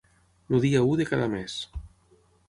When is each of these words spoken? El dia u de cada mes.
El 0.55 0.63
dia 0.63 0.79
u 0.91 0.95
de 1.01 1.05
cada 1.09 1.27
mes. 1.33 1.59